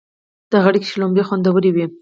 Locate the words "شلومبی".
0.91-1.23